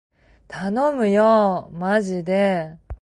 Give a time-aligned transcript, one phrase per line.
[0.47, 2.91] たのむよーまじでー